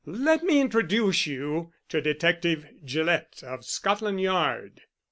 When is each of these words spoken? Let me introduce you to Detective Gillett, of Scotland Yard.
Let 0.07 0.41
me 0.41 0.59
introduce 0.59 1.27
you 1.27 1.73
to 1.89 2.01
Detective 2.01 2.65
Gillett, 2.83 3.43
of 3.43 3.63
Scotland 3.63 4.19
Yard. 4.19 4.81